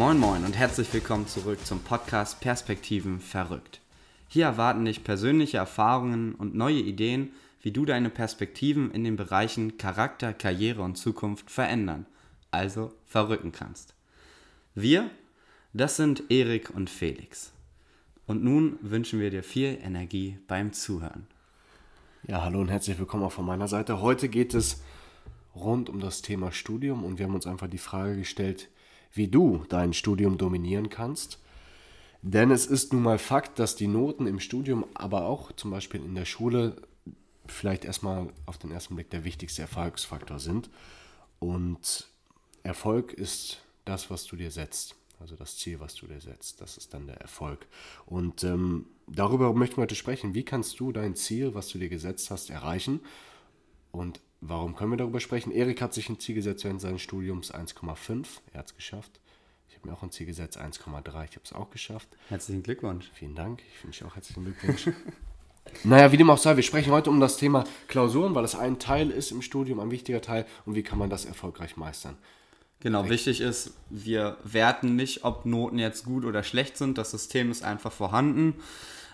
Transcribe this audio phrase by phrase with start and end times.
[0.00, 3.82] Moin Moin und herzlich willkommen zurück zum Podcast Perspektiven verrückt.
[4.28, 9.76] Hier erwarten dich persönliche Erfahrungen und neue Ideen, wie du deine Perspektiven in den Bereichen
[9.76, 12.06] Charakter, Karriere und Zukunft verändern,
[12.50, 13.92] also verrücken kannst.
[14.74, 15.10] Wir,
[15.74, 17.52] das sind Erik und Felix.
[18.26, 21.26] Und nun wünschen wir dir viel Energie beim Zuhören.
[22.26, 24.00] Ja, hallo und herzlich willkommen auch von meiner Seite.
[24.00, 24.82] Heute geht es
[25.54, 28.70] rund um das Thema Studium und wir haben uns einfach die Frage gestellt,
[29.12, 31.38] wie du dein Studium dominieren kannst.
[32.22, 36.04] Denn es ist nun mal Fakt, dass die Noten im Studium, aber auch zum Beispiel
[36.04, 36.76] in der Schule,
[37.46, 40.70] vielleicht erstmal auf den ersten Blick der wichtigste Erfolgsfaktor sind.
[41.38, 42.08] Und
[42.62, 44.94] Erfolg ist das, was du dir setzt.
[45.18, 46.60] Also das Ziel, was du dir setzt.
[46.60, 47.66] Das ist dann der Erfolg.
[48.06, 50.34] Und ähm, darüber möchten wir heute sprechen.
[50.34, 53.00] Wie kannst du dein Ziel, was du dir gesetzt hast, erreichen?
[53.92, 55.52] Und Warum können wir darüber sprechen?
[55.52, 58.26] Erik hat sich ein Ziel gesetzt während seines Studiums 1,5.
[58.52, 59.20] Er hat es geschafft.
[59.68, 61.24] Ich habe mir auch ein Ziel gesetzt 1,3.
[61.24, 62.08] Ich habe es auch geschafft.
[62.28, 63.10] Herzlichen Glückwunsch.
[63.12, 63.62] Vielen Dank.
[63.74, 64.88] Ich wünsche auch herzlichen Glückwunsch.
[65.84, 68.78] naja, wie dem auch sei, wir sprechen heute um das Thema Klausuren, weil es ein
[68.78, 70.46] Teil ist im Studium, ein wichtiger Teil.
[70.64, 72.16] Und wie kann man das erfolgreich meistern?
[72.80, 73.26] Genau, Direkt.
[73.26, 76.96] wichtig ist, wir werten nicht, ob Noten jetzt gut oder schlecht sind.
[76.96, 78.54] Das System ist einfach vorhanden.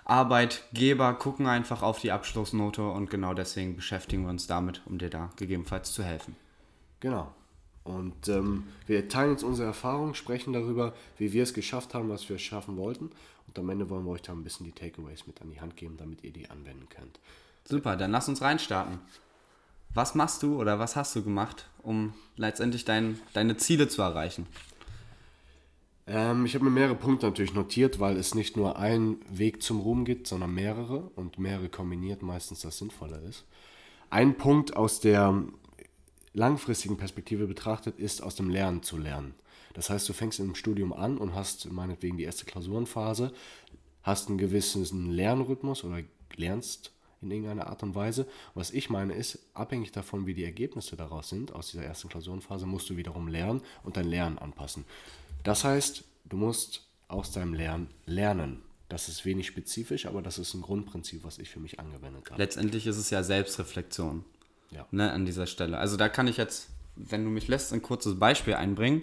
[0.07, 5.11] Arbeitgeber gucken einfach auf die Abschlussnote und genau deswegen beschäftigen wir uns damit, um dir
[5.11, 6.37] da gegebenenfalls zu helfen.
[7.01, 7.33] Genau.
[7.83, 12.29] Und ähm, wir teilen jetzt unsere Erfahrungen, sprechen darüber, wie wir es geschafft haben, was
[12.29, 13.11] wir schaffen wollten.
[13.49, 15.77] Und am Ende wollen wir euch da ein bisschen die Takeaways mit an die Hand
[15.77, 17.19] geben, damit ihr die anwenden könnt.
[17.65, 19.01] Super, dann lass uns reinstarten.
[19.93, 24.47] Was machst du oder was hast du gemacht, um letztendlich dein, deine Ziele zu erreichen?
[26.07, 29.81] Ähm, ich habe mir mehrere Punkte natürlich notiert, weil es nicht nur einen Weg zum
[29.81, 33.45] Ruhm gibt, sondern mehrere und mehrere kombiniert meistens das Sinnvolle ist.
[34.11, 35.43] Ein Punkt aus der
[36.33, 39.35] langfristigen Perspektive betrachtet ist, aus dem Lernen zu lernen.
[39.75, 43.33] Das heißt, du fängst im Studium an und hast meinetwegen die erste Klausurenphase,
[44.03, 46.03] hast einen gewissen Lernrhythmus oder
[46.37, 48.27] lernst in irgendeiner Art und Weise.
[48.55, 52.67] Was ich meine ist, abhängig davon, wie die Ergebnisse daraus sind, aus dieser ersten Klausurenphase,
[52.67, 54.85] musst du wiederum lernen und dein Lernen anpassen.
[55.47, 58.63] Das heißt, du musst aus deinem Lernen lernen.
[58.89, 62.43] Das ist wenig spezifisch, aber das ist ein Grundprinzip, was ich für mich angewendet habe.
[62.43, 64.25] Letztendlich ist es ja Selbstreflexion
[64.73, 64.87] ja.
[64.91, 65.79] Ne, an dieser Stelle.
[65.79, 69.03] Also da kann ich jetzt, wenn du mich lässt, ein kurzes Beispiel einbringen.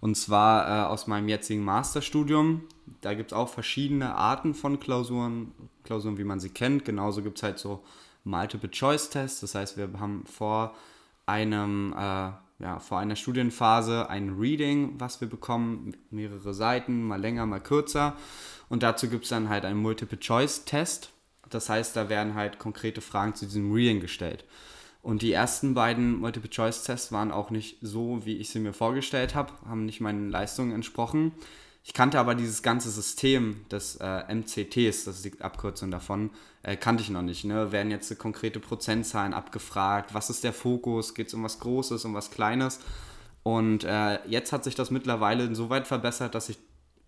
[0.00, 2.62] Und zwar äh, aus meinem jetzigen Masterstudium.
[3.02, 5.52] Da gibt es auch verschiedene Arten von Klausuren,
[5.84, 6.86] Klausuren, wie man sie kennt.
[6.86, 7.84] Genauso gibt es halt so
[8.24, 9.40] Multiple-Choice-Tests.
[9.40, 10.74] Das heißt, wir haben vor
[11.26, 12.30] einem äh,
[12.62, 18.16] ja, vor einer Studienphase ein Reading, was wir bekommen, mehrere Seiten, mal länger, mal kürzer.
[18.68, 21.10] Und dazu gibt es dann halt einen Multiple-Choice-Test.
[21.50, 24.44] Das heißt, da werden halt konkrete Fragen zu diesem Reading gestellt.
[25.02, 29.52] Und die ersten beiden Multiple-Choice-Tests waren auch nicht so, wie ich sie mir vorgestellt habe,
[29.66, 31.32] haben nicht meinen Leistungen entsprochen.
[31.84, 36.30] Ich kannte aber dieses ganze System des äh, MCTs, das ist die Abkürzung davon,
[36.62, 37.44] äh, kannte ich noch nicht.
[37.44, 37.72] Ne?
[37.72, 42.14] Werden jetzt konkrete Prozentzahlen abgefragt, was ist der Fokus, geht es um was Großes, um
[42.14, 42.78] was Kleines.
[43.42, 46.58] Und äh, jetzt hat sich das mittlerweile insoweit verbessert, dass ich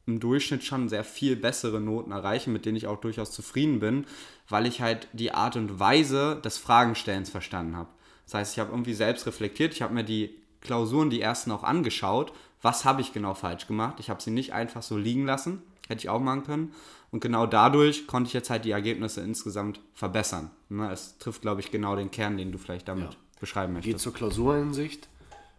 [0.07, 4.07] im Durchschnitt schon sehr viel bessere Noten erreiche, mit denen ich auch durchaus zufrieden bin,
[4.49, 7.89] weil ich halt die Art und Weise des Fragenstellens verstanden habe.
[8.25, 11.63] Das heißt, ich habe irgendwie selbst reflektiert, ich habe mir die Klausuren, die ersten auch
[11.63, 12.33] angeschaut
[12.65, 13.97] was habe ich genau falsch gemacht.
[14.01, 16.73] Ich habe sie nicht einfach so liegen lassen, hätte ich auch machen können.
[17.11, 20.51] Und genau dadurch konnte ich jetzt halt die Ergebnisse insgesamt verbessern.
[20.71, 23.17] Ne, es trifft, glaube ich, genau den Kern, den du vielleicht damit ja.
[23.39, 23.95] beschreiben möchtest.
[23.95, 25.09] Geh zur Klausurensicht,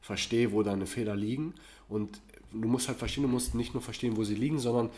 [0.02, 1.54] verstehe, wo deine Fehler liegen.
[1.88, 2.22] Und
[2.52, 4.90] du musst halt verstehen, du musst nicht nur verstehen, wo sie liegen, sondern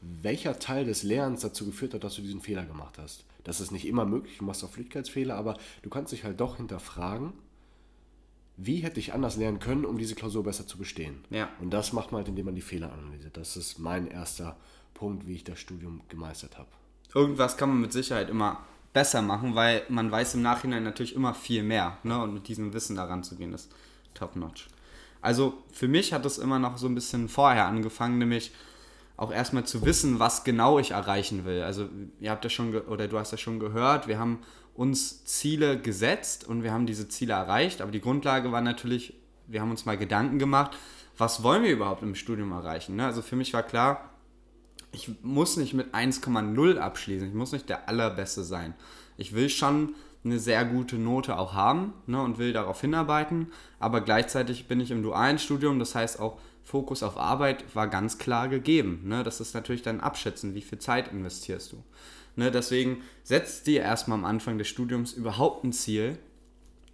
[0.00, 3.24] welcher Teil des Lernens dazu geführt hat, dass du diesen Fehler gemacht hast.
[3.44, 6.56] Das ist nicht immer möglich, du machst auch Flüchtigkeitsfehler, aber du kannst dich halt doch
[6.56, 7.34] hinterfragen
[8.62, 11.24] wie hätte ich anders lernen können, um diese Klausur besser zu bestehen.
[11.30, 11.48] Ja.
[11.60, 13.36] Und das macht man halt, indem man die Fehler analysiert.
[13.36, 14.56] Das ist mein erster
[14.92, 16.68] Punkt, wie ich das Studium gemeistert habe.
[17.14, 18.60] Irgendwas kann man mit Sicherheit immer
[18.92, 21.98] besser machen, weil man weiß im Nachhinein natürlich immer viel mehr.
[22.02, 22.20] Ne?
[22.22, 23.72] Und mit diesem Wissen daran zu gehen, ist
[24.14, 24.68] top-notch.
[25.22, 28.52] Also für mich hat es immer noch so ein bisschen vorher angefangen, nämlich
[29.16, 31.62] auch erstmal zu wissen, was genau ich erreichen will.
[31.62, 31.88] Also
[32.20, 34.38] ihr habt ja schon, oder du hast ja schon gehört, wir haben
[34.74, 37.80] uns Ziele gesetzt und wir haben diese Ziele erreicht.
[37.80, 39.14] Aber die Grundlage war natürlich,
[39.46, 40.76] wir haben uns mal Gedanken gemacht,
[41.18, 42.96] was wollen wir überhaupt im Studium erreichen.
[42.96, 43.06] Ne?
[43.06, 44.10] Also für mich war klar,
[44.92, 48.74] ich muss nicht mit 1,0 abschließen, ich muss nicht der Allerbeste sein.
[49.16, 49.94] Ich will schon
[50.24, 54.90] eine sehr gute Note auch haben ne, und will darauf hinarbeiten, aber gleichzeitig bin ich
[54.90, 59.02] im dualen Studium, das heißt auch Fokus auf Arbeit war ganz klar gegeben.
[59.04, 59.22] Ne?
[59.24, 61.82] Das ist natürlich dann Abschätzen, wie viel Zeit investierst du.
[62.40, 66.16] Ne, deswegen setzt dir erstmal am Anfang des Studiums überhaupt ein Ziel.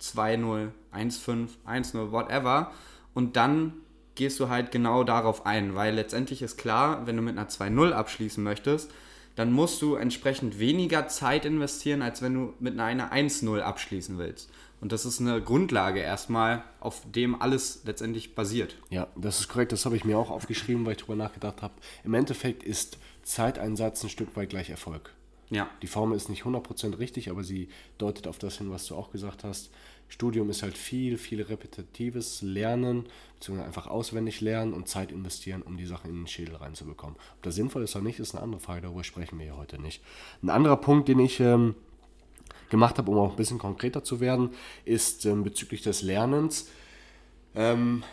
[0.00, 2.72] 2-0, 1-5, 1-0, whatever.
[3.14, 3.74] Und dann
[4.16, 7.92] gehst du halt genau darauf ein, weil letztendlich ist klar, wenn du mit einer 2-0
[7.92, 8.90] abschließen möchtest,
[9.36, 14.50] dann musst du entsprechend weniger Zeit investieren, als wenn du mit einer 1-0 abschließen willst.
[14.80, 18.76] Und das ist eine Grundlage erstmal, auf dem alles letztendlich basiert.
[18.90, 19.70] Ja, das ist korrekt.
[19.70, 21.74] Das habe ich mir auch aufgeschrieben, weil ich darüber nachgedacht habe.
[22.02, 25.12] Im Endeffekt ist Zeiteinsatz ein Stück weit gleich Erfolg.
[25.50, 25.70] Ja.
[25.82, 29.10] Die Formel ist nicht 100% richtig, aber sie deutet auf das hin, was du auch
[29.10, 29.70] gesagt hast.
[30.08, 35.76] Studium ist halt viel, viel repetitives Lernen, beziehungsweise einfach auswendig lernen und Zeit investieren, um
[35.76, 37.16] die Sachen in den Schädel reinzubekommen.
[37.16, 39.80] Ob das sinnvoll ist oder nicht, ist eine andere Frage, darüber sprechen wir ja heute
[39.80, 40.02] nicht.
[40.42, 41.74] Ein anderer Punkt, den ich ähm,
[42.70, 44.50] gemacht habe, um auch ein bisschen konkreter zu werden,
[44.84, 46.68] ist ähm, bezüglich des Lernens.
[47.54, 48.04] Ähm,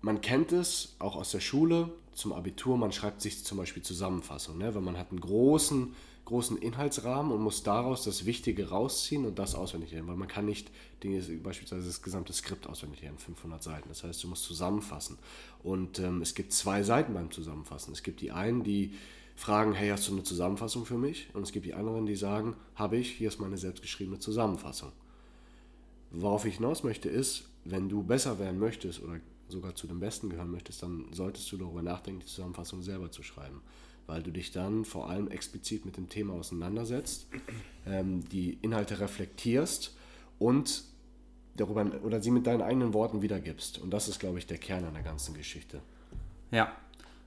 [0.00, 4.56] man kennt es auch aus der Schule zum Abitur, man schreibt sich zum Beispiel Zusammenfassung,
[4.56, 4.74] ne?
[4.74, 5.94] wenn man hat einen großen
[6.26, 10.44] großen Inhaltsrahmen und muss daraus das Wichtige rausziehen und das auswendig lernen, weil man kann
[10.44, 10.70] nicht
[11.02, 13.88] Dinge, beispielsweise das gesamte Skript auswendig lernen, 500 Seiten.
[13.88, 15.18] Das heißt, du musst zusammenfassen.
[15.62, 17.92] Und ähm, es gibt zwei Seiten beim Zusammenfassen.
[17.92, 18.92] Es gibt die einen, die
[19.36, 21.28] fragen, hey, hast du eine Zusammenfassung für mich?
[21.32, 24.90] Und es gibt die anderen, die sagen, habe ich, hier ist meine selbstgeschriebene Zusammenfassung.
[26.10, 30.28] Worauf ich hinaus möchte, ist, wenn du besser werden möchtest oder sogar zu den Besten
[30.28, 33.60] gehören möchtest, dann solltest du darüber nachdenken, die Zusammenfassung selber zu schreiben
[34.06, 37.26] weil du dich dann vor allem explizit mit dem Thema auseinandersetzt,
[37.86, 39.96] ähm, die Inhalte reflektierst
[40.38, 40.84] und
[41.56, 43.78] darüber oder sie mit deinen eigenen Worten wiedergibst.
[43.78, 45.80] Und das ist, glaube ich, der Kern an der ganzen Geschichte.
[46.50, 46.72] Ja,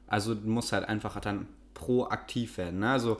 [0.07, 2.79] also du musst halt einfach dann proaktiv werden.
[2.79, 2.91] Ne?
[2.91, 3.17] Also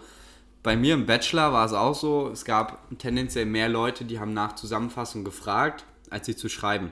[0.64, 4.34] bei mir im Bachelor war es auch so, es gab tendenziell mehr Leute, die haben
[4.34, 6.92] nach Zusammenfassung gefragt, als sie zu schreiben.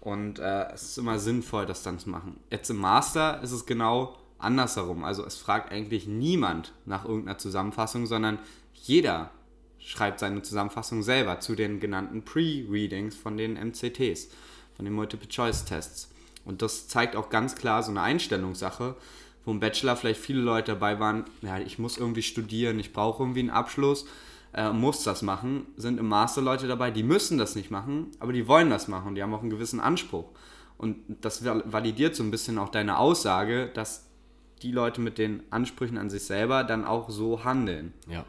[0.00, 2.38] Und äh, es ist immer sinnvoll, das dann zu machen.
[2.50, 5.04] Jetzt im Master ist es genau andersherum.
[5.04, 8.38] Also es fragt eigentlich niemand nach irgendeiner Zusammenfassung, sondern
[8.74, 9.30] jeder
[9.78, 14.28] schreibt seine Zusammenfassung selber zu den genannten Pre-Readings von den MCTs,
[14.76, 16.10] von den Multiple-Choice-Tests.
[16.44, 18.96] Und das zeigt auch ganz klar so eine Einstellungssache,
[19.44, 23.22] wo im Bachelor vielleicht viele Leute dabei waren, ja, ich muss irgendwie studieren, ich brauche
[23.22, 24.06] irgendwie einen Abschluss,
[24.54, 25.66] äh, muss das machen.
[25.76, 29.14] Sind im Master Leute dabei, die müssen das nicht machen, aber die wollen das machen,
[29.14, 30.30] die haben auch einen gewissen Anspruch.
[30.78, 34.03] Und das validiert so ein bisschen auch deine Aussage, dass
[34.64, 37.92] die Leute mit den Ansprüchen an sich selber dann auch so handeln.
[38.08, 38.24] Ja.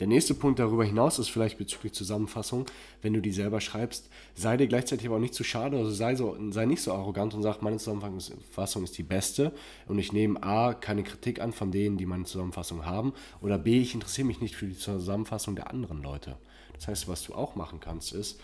[0.00, 2.66] Der nächste Punkt darüber hinaus ist vielleicht bezüglich Zusammenfassung,
[3.02, 6.14] wenn du die selber schreibst, sei dir gleichzeitig aber auch nicht zu schade, also sei,
[6.14, 9.52] so, sei nicht so arrogant und sag, meine Zusammenfassung ist die beste
[9.88, 13.80] und ich nehme A, keine Kritik an von denen, die meine Zusammenfassung haben oder B,
[13.80, 16.36] ich interessiere mich nicht für die Zusammenfassung der anderen Leute.
[16.74, 18.40] Das heißt, was du auch machen kannst, ist,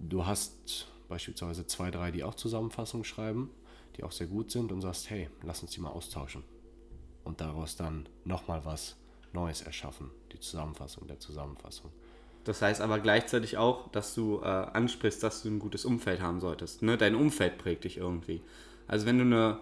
[0.00, 3.50] du hast beispielsweise zwei, drei, die auch Zusammenfassungen schreiben
[3.96, 6.44] die auch sehr gut sind und sagst, hey, lass uns die mal austauschen.
[7.24, 8.96] Und daraus dann nochmal was
[9.32, 11.90] Neues erschaffen, die Zusammenfassung der Zusammenfassung.
[12.44, 16.40] Das heißt aber gleichzeitig auch, dass du äh, ansprichst, dass du ein gutes Umfeld haben
[16.40, 16.82] solltest.
[16.82, 16.96] Ne?
[16.96, 18.40] Dein Umfeld prägt dich irgendwie.
[18.86, 19.58] Also wenn du eine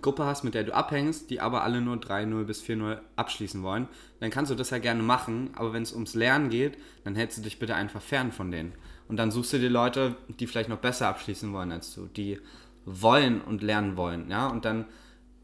[0.00, 3.88] Gruppe hast, mit der du abhängst, die aber alle nur 3-0 bis 4-0 abschließen wollen,
[4.20, 7.38] dann kannst du das ja gerne machen, aber wenn es ums Lernen geht, dann hältst
[7.38, 8.72] du dich bitte einfach fern von denen.
[9.06, 12.40] Und dann suchst du dir Leute, die vielleicht noch besser abschließen wollen als du, die
[12.84, 14.30] wollen und lernen wollen.
[14.30, 14.48] Ja?
[14.48, 14.86] Und dann,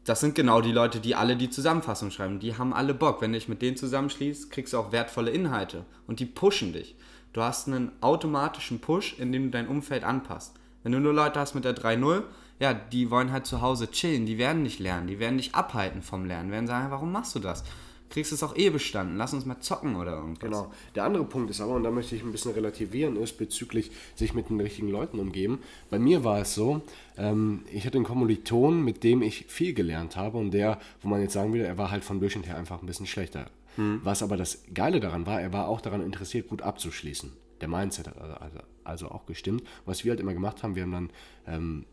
[0.03, 2.39] das sind genau die Leute, die alle die Zusammenfassung schreiben.
[2.39, 3.21] Die haben alle Bock.
[3.21, 5.85] Wenn du dich mit denen zusammenschließt, kriegst du auch wertvolle Inhalte.
[6.07, 6.95] Und die pushen dich.
[7.33, 10.55] Du hast einen automatischen Push, in dem du dein Umfeld anpasst.
[10.83, 12.23] Wenn du nur Leute hast mit der 3.0,
[12.59, 16.01] ja, die wollen halt zu Hause chillen, die werden nicht lernen, die werden dich abhalten
[16.01, 17.63] vom Lernen, die werden sagen, warum machst du das?
[18.11, 19.17] Kriegst es auch eh bestanden.
[19.17, 20.39] Lass uns mal zocken oder irgendwas.
[20.39, 20.71] Genau.
[20.93, 24.33] Der andere Punkt ist aber, und da möchte ich ein bisschen relativieren, ist bezüglich sich
[24.33, 25.59] mit den richtigen Leuten umgeben.
[25.89, 26.81] Bei mir war es so,
[27.17, 31.21] ähm, ich hatte einen Kommiliton, mit dem ich viel gelernt habe und der, wo man
[31.21, 33.47] jetzt sagen würde, er war halt von Durchschnitt her einfach ein bisschen schlechter.
[33.77, 34.01] Hm.
[34.03, 37.31] Was aber das Geile daran war, er war auch daran interessiert, gut abzuschließen.
[37.61, 39.63] Der Mindset hat also, also auch gestimmt.
[39.85, 41.09] Was wir halt immer gemacht haben, wir haben dann
[41.47, 41.85] ähm,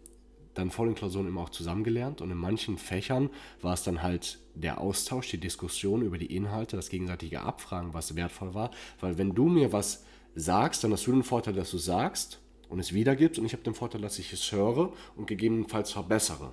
[0.58, 3.30] dann vor den Klausuren immer auch zusammengelernt und in manchen Fächern
[3.62, 8.16] war es dann halt der Austausch, die Diskussion über die Inhalte, das gegenseitige Abfragen, was
[8.16, 8.72] wertvoll war.
[9.00, 12.80] Weil wenn du mir was sagst, dann hast du den Vorteil, dass du sagst und
[12.80, 16.52] es wiedergibst und ich habe den Vorteil, dass ich es höre und gegebenenfalls verbessere.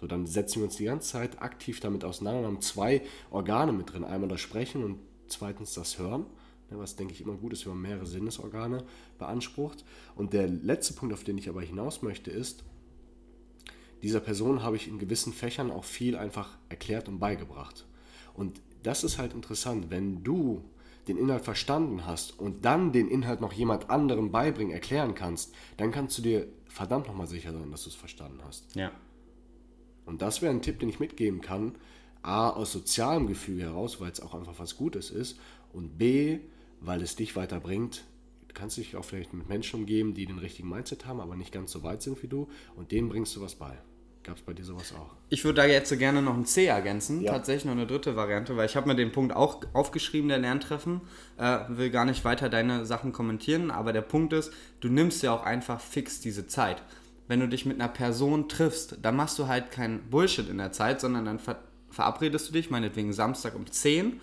[0.00, 3.02] So, dann setzen wir uns die ganze Zeit aktiv damit auseinander und haben zwei
[3.32, 4.04] Organe mit drin.
[4.04, 6.24] Einmal das Sprechen und zweitens das Hören
[6.70, 8.84] ne, was denke ich immer gut ist, wenn man mehrere Sinnesorgane
[9.18, 9.84] beansprucht.
[10.14, 12.64] Und der letzte Punkt, auf den ich aber hinaus möchte, ist,
[14.02, 17.86] dieser Person habe ich in gewissen Fächern auch viel einfach erklärt und beigebracht.
[18.34, 20.64] Und das ist halt interessant, wenn du
[21.08, 25.90] den Inhalt verstanden hast und dann den Inhalt noch jemand anderem beibringen, erklären kannst, dann
[25.90, 28.74] kannst du dir verdammt nochmal sicher sein, dass du es verstanden hast.
[28.76, 28.92] Ja.
[30.06, 31.74] Und das wäre ein Tipp, den ich mitgeben kann.
[32.22, 35.38] A, aus sozialem Gefühl heraus, weil es auch einfach was Gutes ist.
[35.72, 36.40] Und B,
[36.80, 38.04] weil es dich weiterbringt.
[38.48, 41.52] Du kannst dich auch vielleicht mit Menschen umgeben, die den richtigen Mindset haben, aber nicht
[41.52, 42.48] ganz so weit sind wie du.
[42.76, 43.78] Und denen bringst du was bei.
[44.30, 45.10] Gab es bei dir sowas auch?
[45.28, 47.32] Ich würde da jetzt gerne noch ein C ergänzen, ja.
[47.32, 51.00] tatsächlich noch eine dritte Variante, weil ich habe mir den Punkt auch aufgeschrieben, der Lerntreffen.
[51.36, 55.34] Äh, will gar nicht weiter deine Sachen kommentieren, aber der Punkt ist, du nimmst ja
[55.34, 56.80] auch einfach fix diese Zeit.
[57.26, 60.70] Wenn du dich mit einer Person triffst, dann machst du halt kein Bullshit in der
[60.70, 61.58] Zeit, sondern dann ver
[61.90, 64.20] verabredest du dich, meinetwegen Samstag um 10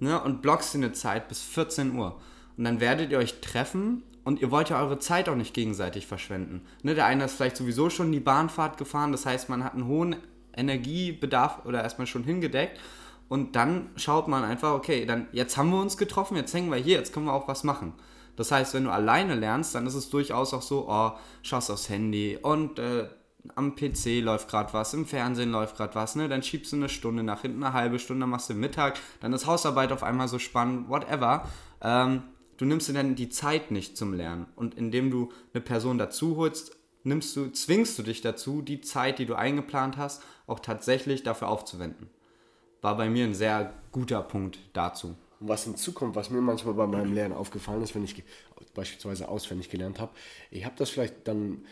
[0.00, 2.20] ne, und blockst dir eine Zeit bis 14 Uhr.
[2.56, 6.06] Und dann werdet ihr euch treffen und ihr wollt ja eure Zeit auch nicht gegenseitig
[6.06, 6.62] verschwenden.
[6.82, 9.86] Ne, der eine ist vielleicht sowieso schon die Bahnfahrt gefahren, das heißt, man hat einen
[9.86, 10.16] hohen
[10.56, 12.80] Energiebedarf oder erstmal schon hingedeckt.
[13.28, 16.76] Und dann schaut man einfach, okay, dann jetzt haben wir uns getroffen, jetzt hängen wir
[16.76, 17.94] hier, jetzt können wir auch was machen.
[18.36, 21.12] Das heißt, wenn du alleine lernst, dann ist es durchaus auch so, oh,
[21.42, 23.08] schaust aufs Handy und äh,
[23.54, 26.28] am PC läuft gerade was, im Fernsehen läuft gerade was, ne?
[26.28, 29.46] Dann schiebst du eine Stunde nach hinten, eine halbe Stunde, machst du Mittag, dann ist
[29.46, 31.46] Hausarbeit auf einmal so spannend, whatever.
[31.82, 32.22] Ähm,
[32.56, 34.46] du nimmst dir dann die Zeit nicht zum Lernen.
[34.56, 39.18] Und indem du eine Person dazu holst, nimmst du, zwingst du dich dazu, die Zeit,
[39.18, 42.08] die du eingeplant hast, auch tatsächlich dafür aufzuwenden.
[42.82, 45.16] War bei mir ein sehr guter Punkt dazu.
[45.40, 48.22] Und was hinzukommt, was mir manchmal bei meinem Lernen aufgefallen ist, wenn ich
[48.74, 50.12] beispielsweise auswendig gelernt habe,
[50.50, 51.64] ich habe das vielleicht dann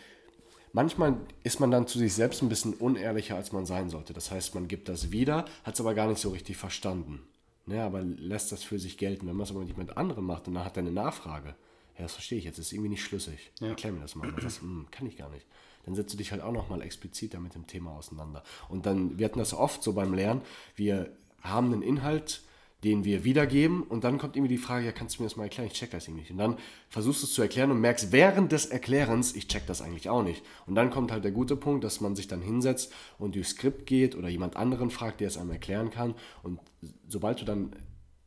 [0.73, 4.13] manchmal ist man dann zu sich selbst ein bisschen unehrlicher, als man sein sollte.
[4.13, 7.21] Das heißt, man gibt das wieder, hat es aber gar nicht so richtig verstanden.
[7.65, 9.29] Ne, aber lässt das für sich gelten.
[9.29, 11.55] Wenn man es aber nicht mit anderen macht und dann hat er eine Nachfrage,
[11.97, 13.53] ja, das verstehe ich jetzt, das ist irgendwie nicht schlüssig.
[13.61, 13.69] Ja.
[13.69, 14.33] Erklär mir das mal.
[14.43, 15.47] Das hm, kann ich gar nicht.
[15.85, 18.43] Dann setzt du dich halt auch nochmal expliziter mit dem Thema auseinander.
[18.69, 20.43] Und dann, wir hatten das oft so beim Lernen,
[20.75, 22.43] wir haben einen Inhalt,
[22.85, 25.45] den wir wiedergeben und dann kommt irgendwie die Frage, ja, kannst du mir das mal
[25.45, 25.69] erklären?
[25.69, 26.33] Ich check das irgendwie nicht.
[26.33, 26.59] Und dann
[26.89, 30.25] versuchst du es zu erklären und merkst während des Erklärens, ich check das eigentlich auch
[30.25, 30.43] nicht.
[30.67, 33.87] Und dann kommt halt der gute Punkt, dass man sich dann hinsetzt und durchs Skript
[33.87, 36.15] geht oder jemand anderen fragt, der es einem erklären kann.
[36.43, 36.59] Und
[37.07, 37.77] sobald du dann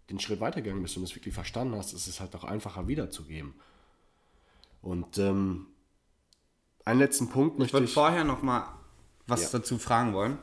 [0.10, 3.56] den Schritt weitergegangen bist und es wirklich verstanden hast, ist es halt auch einfacher wiederzugeben.
[4.82, 5.68] Und ähm,
[6.86, 7.82] einen letzten Punkt möchte ich...
[7.82, 8.68] würde vorher noch mal
[9.28, 9.60] was ja.
[9.60, 10.38] dazu fragen wollen.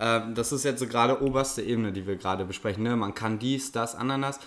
[0.00, 2.82] Ähm, das ist jetzt so gerade oberste Ebene, die wir gerade besprechen.
[2.82, 2.96] Ne?
[2.96, 4.40] Man kann dies, das, Ananas.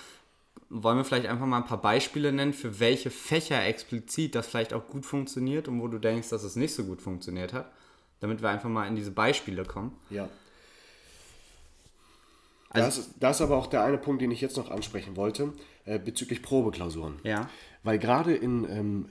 [0.69, 4.73] Wollen wir vielleicht einfach mal ein paar Beispiele nennen, für welche Fächer explizit das vielleicht
[4.73, 7.71] auch gut funktioniert und wo du denkst, dass es nicht so gut funktioniert hat?
[8.19, 9.95] Damit wir einfach mal in diese Beispiele kommen.
[10.09, 10.27] Ja.
[12.69, 15.53] Also, das, das ist aber auch der eine Punkt, den ich jetzt noch ansprechen wollte,
[15.85, 17.19] äh, bezüglich Probeklausuren.
[17.23, 17.47] Ja.
[17.83, 19.09] Weil gerade in ähm,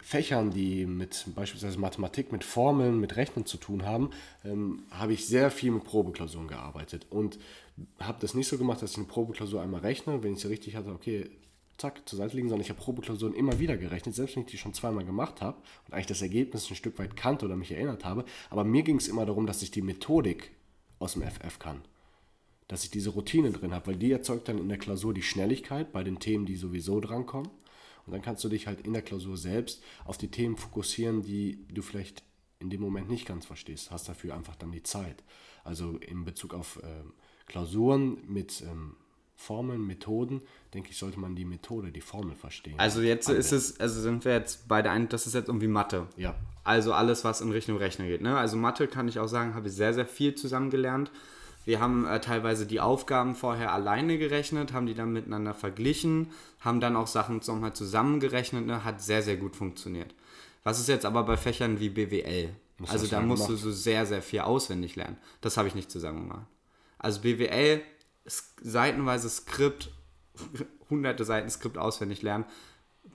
[0.00, 4.10] Fächern, die mit beispielsweise Mathematik, mit Formeln, mit Rechnen zu tun haben,
[4.44, 7.38] ähm, habe ich sehr viel mit Probeklausuren gearbeitet und
[8.00, 10.76] habe das nicht so gemacht, dass ich eine Probeklausur einmal rechne, wenn ich sie richtig
[10.76, 11.30] hatte, okay,
[11.78, 14.58] zack, zur Seite liegen, sondern ich habe Probeklausuren immer wieder gerechnet, selbst wenn ich die
[14.58, 18.04] schon zweimal gemacht habe und eigentlich das Ergebnis ein Stück weit kannte oder mich erinnert
[18.04, 18.24] habe.
[18.50, 20.50] Aber mir ging es immer darum, dass ich die Methodik
[20.98, 21.82] aus dem FF kann.
[22.66, 25.92] Dass ich diese Routine drin habe, weil die erzeugt dann in der Klausur die Schnelligkeit
[25.92, 27.50] bei den Themen, die sowieso drankommen.
[28.08, 31.62] Und dann kannst du dich halt in der Klausur selbst auf die Themen fokussieren, die
[31.70, 32.22] du vielleicht
[32.58, 33.90] in dem Moment nicht ganz verstehst.
[33.90, 35.22] Hast dafür einfach dann die Zeit.
[35.62, 37.12] Also in Bezug auf ähm,
[37.46, 38.96] Klausuren mit ähm,
[39.36, 40.40] Formeln, Methoden,
[40.72, 42.78] denke ich, sollte man die Methode, die Formel verstehen.
[42.78, 46.08] Also jetzt ist es, also sind wir jetzt beide ein, das ist jetzt irgendwie Mathe.
[46.16, 46.34] Ja.
[46.64, 48.22] Also alles, was in Richtung Rechner geht.
[48.22, 48.36] Ne?
[48.36, 51.12] Also Mathe kann ich auch sagen, habe ich sehr, sehr viel zusammen gelernt.
[51.68, 56.80] Wir haben äh, teilweise die Aufgaben vorher alleine gerechnet, haben die dann miteinander verglichen, haben
[56.80, 58.84] dann auch Sachen nochmal zusammengerechnet, ne?
[58.84, 60.14] hat sehr, sehr gut funktioniert.
[60.64, 62.56] Was ist jetzt aber bei Fächern wie BWL?
[62.78, 63.62] Was also da musst gemacht?
[63.62, 65.18] du so sehr, sehr viel auswendig lernen.
[65.42, 66.46] Das habe ich nicht zusammen gemacht.
[66.98, 67.82] Also BWL,
[68.62, 69.90] seitenweise Skript,
[70.88, 72.46] hunderte Seiten Skript auswendig lernen,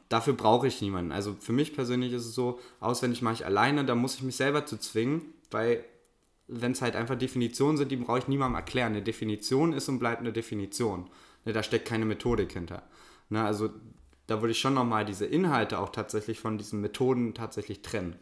[0.10, 1.12] dafür brauche ich niemanden.
[1.12, 4.36] Also für mich persönlich ist es so, auswendig mache ich alleine, da muss ich mich
[4.36, 5.84] selber zu zwingen, weil
[6.48, 8.94] wenn es halt einfach Definitionen sind, die brauche ich niemandem erklären.
[8.94, 11.10] Eine Definition ist und bleibt eine Definition.
[11.46, 12.84] Ne, da steckt keine Methodik hinter.
[13.30, 13.70] Ne, also
[14.28, 18.16] da würde ich schon nochmal diese Inhalte auch tatsächlich von diesen Methoden tatsächlich trennen.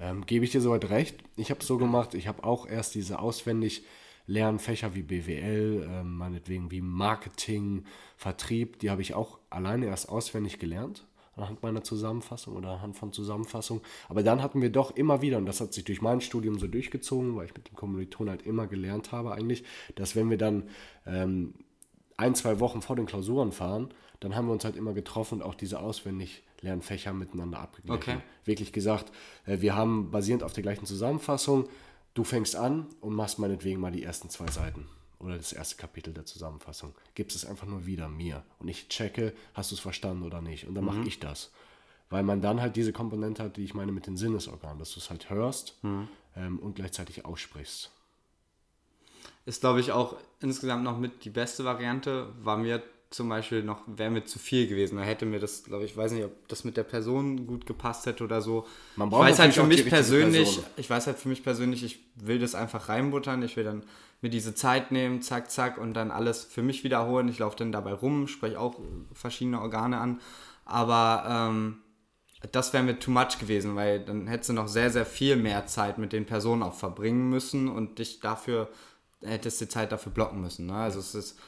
[0.00, 1.18] Ähm, Gebe ich dir soweit recht.
[1.36, 3.84] Ich habe es so gemacht, ich habe auch erst diese auswendig
[4.26, 7.84] Lernfächer wie BWL, äh, meinetwegen wie Marketing,
[8.16, 11.07] Vertrieb, die habe ich auch alleine erst auswendig gelernt
[11.38, 13.80] anhand meiner Zusammenfassung oder anhand von Zusammenfassung.
[14.08, 16.66] Aber dann hatten wir doch immer wieder, und das hat sich durch mein Studium so
[16.66, 19.64] durchgezogen, weil ich mit dem Kommiliton halt immer gelernt habe eigentlich,
[19.94, 20.64] dass wenn wir dann
[21.06, 21.54] ähm,
[22.16, 23.88] ein, zwei Wochen vor den Klausuren fahren,
[24.20, 27.96] dann haben wir uns halt immer getroffen und auch diese auswendig Lernfächer miteinander abgeglichen.
[27.96, 28.16] Okay.
[28.44, 29.12] Wirklich gesagt,
[29.46, 31.68] äh, wir haben basierend auf der gleichen Zusammenfassung,
[32.14, 34.86] du fängst an und machst meinetwegen mal die ersten zwei Seiten
[35.18, 36.94] oder das erste Kapitel der Zusammenfassung.
[37.14, 40.66] Gibst es einfach nur wieder mir und ich checke, hast du es verstanden oder nicht.
[40.66, 40.98] Und dann mhm.
[40.98, 41.50] mache ich das.
[42.10, 45.00] Weil man dann halt diese Komponente hat, die ich meine mit den Sinnesorganen, dass du
[45.00, 46.08] es halt hörst mhm.
[46.36, 47.90] ähm, und gleichzeitig aussprichst.
[49.44, 52.32] Ist, glaube ich, auch insgesamt noch mit die beste Variante.
[52.40, 54.96] War mir zum Beispiel noch, wäre mir zu viel gewesen.
[54.96, 58.04] Da hätte mir das, glaube ich, weiß nicht, ob das mit der Person gut gepasst
[58.06, 58.66] hätte oder so.
[58.96, 60.72] Man braucht ich weiß halt für mich persönlich, Person.
[60.76, 63.82] ich weiß halt für mich persönlich, ich will das einfach reinbuttern, ich will dann
[64.20, 67.28] mir diese Zeit nehmen, zack, zack, und dann alles für mich wiederholen.
[67.28, 68.78] Ich laufe dann dabei rum, spreche auch
[69.12, 70.20] verschiedene Organe an.
[70.64, 71.78] Aber ähm,
[72.52, 75.66] das wäre mir too much gewesen, weil dann hättest du noch sehr, sehr viel mehr
[75.66, 78.68] Zeit mit den Personen auch verbringen müssen und dich dafür,
[79.22, 80.66] hättest die Zeit dafür blocken müssen.
[80.66, 80.74] Ne?
[80.74, 81.38] Also es ist,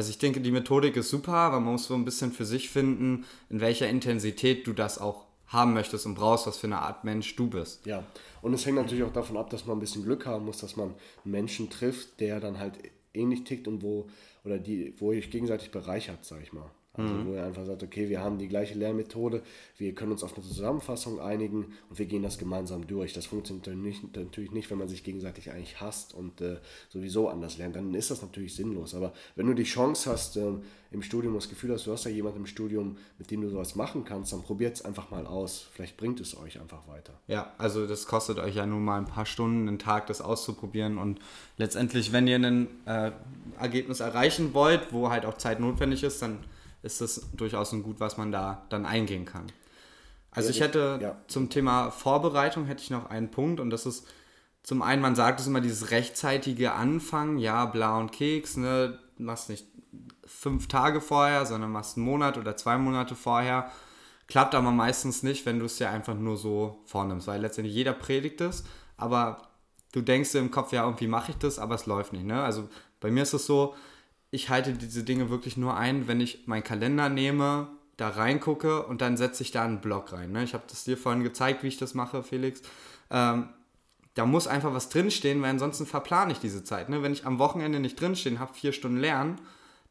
[0.00, 2.70] also ich denke, die Methodik ist super, aber man muss so ein bisschen für sich
[2.70, 7.04] finden, in welcher Intensität du das auch haben möchtest und brauchst, was für eine Art
[7.04, 7.84] Mensch du bist.
[7.84, 8.02] Ja,
[8.40, 10.74] und es hängt natürlich auch davon ab, dass man ein bisschen Glück haben muss, dass
[10.74, 12.78] man einen Menschen trifft, der dann halt
[13.12, 14.08] ähnlich tickt und wo,
[14.42, 16.70] oder die, wo ihr euch gegenseitig bereichert, sag ich mal.
[16.92, 17.26] Also mhm.
[17.26, 19.42] wo er einfach sagt, okay, wir haben die gleiche Lernmethode,
[19.78, 23.12] wir können uns auf eine Zusammenfassung einigen und wir gehen das gemeinsam durch.
[23.12, 26.56] Das funktioniert nicht, natürlich nicht, wenn man sich gegenseitig eigentlich hasst und äh,
[26.88, 27.76] sowieso anders lernt.
[27.76, 28.96] Dann ist das natürlich sinnlos.
[28.96, 30.52] Aber wenn du die Chance hast, äh,
[30.90, 33.76] im Studium das Gefühl hast, du hast ja jemanden im Studium, mit dem du sowas
[33.76, 35.68] machen kannst, dann probiert es einfach mal aus.
[35.72, 37.12] Vielleicht bringt es euch einfach weiter.
[37.28, 40.98] Ja, also das kostet euch ja nur mal ein paar Stunden, einen Tag, das auszuprobieren
[40.98, 41.20] und
[41.56, 43.12] letztendlich, wenn ihr ein äh,
[43.60, 46.40] Ergebnis erreichen wollt, wo halt auch Zeit notwendig ist, dann
[46.82, 49.46] ist das durchaus ein Gut, was man da dann eingehen kann.
[50.30, 51.16] Also ich hätte ja.
[51.26, 54.06] zum Thema Vorbereitung hätte ich noch einen Punkt und das ist
[54.62, 59.48] zum einen, man sagt es immer, dieses rechtzeitige Anfangen, ja, bla und Keks, ne, machst
[59.48, 59.66] nicht
[60.24, 63.70] fünf Tage vorher, sondern machst einen Monat oder zwei Monate vorher.
[64.28, 67.92] Klappt aber meistens nicht, wenn du es ja einfach nur so vornimmst, weil letztendlich jeder
[67.92, 68.64] predigt es,
[68.96, 69.42] aber
[69.92, 72.24] du denkst dir im Kopf, ja, irgendwie mache ich das, aber es läuft nicht.
[72.24, 72.40] Ne?
[72.40, 72.68] Also
[73.00, 73.74] bei mir ist es so,
[74.30, 79.00] ich halte diese Dinge wirklich nur ein, wenn ich meinen Kalender nehme, da reingucke und
[79.02, 80.32] dann setze ich da einen Block rein.
[80.32, 80.42] Ne?
[80.44, 82.62] Ich habe das dir vorhin gezeigt, wie ich das mache, Felix.
[83.10, 83.48] Ähm,
[84.14, 86.88] da muss einfach was drinstehen, weil ansonsten verplane ich diese Zeit.
[86.88, 87.02] Ne?
[87.02, 89.40] Wenn ich am Wochenende nicht drinstehen habe, vier Stunden lernen,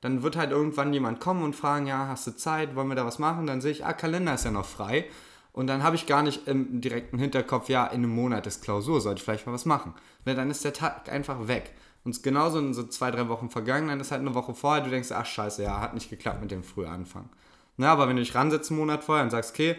[0.02, 3.06] dann wird halt irgendwann jemand kommen und fragen, ja, hast du Zeit, wollen wir da
[3.06, 3.48] was machen?
[3.48, 5.06] Dann sehe ich, ah, Kalender ist ja noch frei.
[5.52, 9.02] Und dann habe ich gar nicht im direkten Hinterkopf, ja, in einem Monat ist Klausur,
[9.02, 9.94] sollte ich vielleicht mal was machen.
[10.26, 11.74] Ne, dann ist der Tag einfach weg.
[12.04, 14.90] Und genauso in so zwei, drei Wochen vergangen, dann ist halt eine Woche vorher, du
[14.90, 17.30] denkst, ach scheiße, ja, hat nicht geklappt mit dem Frühanfang.
[17.78, 19.76] Na, aber wenn du dich ransetzt einen Monat vorher und sagst, okay,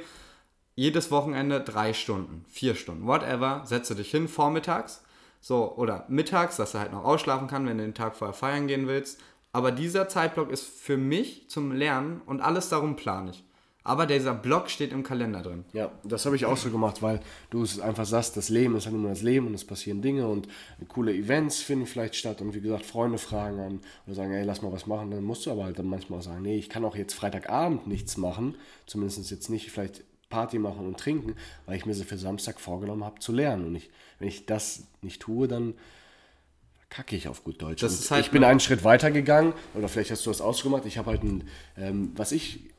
[0.74, 5.02] jedes Wochenende drei Stunden, vier Stunden, whatever, setze dich hin vormittags,
[5.40, 8.66] so, oder mittags, dass du halt noch ausschlafen kann, wenn du den Tag vorher feiern
[8.66, 9.20] gehen willst.
[9.52, 13.44] Aber dieser Zeitblock ist für mich zum Lernen und alles darum plane ich.
[13.82, 15.64] Aber dieser Block steht im Kalender drin.
[15.72, 18.84] Ja, das habe ich auch so gemacht, weil du es einfach sagst, das Leben ist
[18.84, 20.48] halt immer das Leben und es passieren Dinge und
[20.88, 24.60] coole Events finden vielleicht statt und wie gesagt, Freunde fragen an und sagen, ey, lass
[24.60, 25.10] mal was machen.
[25.10, 28.18] Dann musst du aber halt dann manchmal sagen, nee, ich kann auch jetzt Freitagabend nichts
[28.18, 28.54] machen,
[28.86, 31.34] zumindest jetzt nicht vielleicht Party machen und trinken,
[31.66, 33.66] weil ich mir so für Samstag vorgenommen habe zu lernen.
[33.66, 35.74] Und ich, wenn ich das nicht tue, dann
[36.88, 37.82] kacke ich auf gut Deutsch.
[37.82, 40.86] Halt ich bin einen Schritt weiter gegangen, oder vielleicht hast du das ausgemacht.
[40.86, 42.69] Ich habe halt ein, ähm, was ich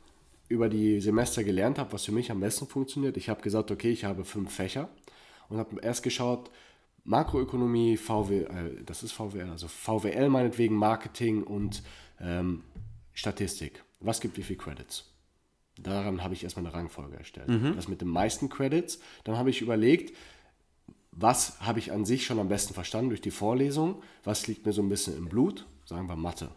[0.52, 3.16] über die Semester gelernt habe, was für mich am besten funktioniert.
[3.16, 4.88] Ich habe gesagt, okay, ich habe fünf Fächer
[5.48, 6.50] und habe erst geschaut,
[7.04, 11.82] Makroökonomie, VW, äh, das ist VWL, also VWL meinetwegen, Marketing und
[12.20, 12.62] ähm,
[13.12, 13.82] Statistik.
[14.00, 15.10] Was gibt wie viele Credits?
[15.78, 17.48] Daran habe ich erstmal eine Rangfolge erstellt.
[17.48, 17.74] Mhm.
[17.74, 19.00] Das mit den meisten Credits.
[19.24, 20.14] Dann habe ich überlegt,
[21.10, 24.02] was habe ich an sich schon am besten verstanden durch die Vorlesung?
[24.22, 25.66] Was liegt mir so ein bisschen im Blut?
[25.84, 26.50] Sagen wir Mathe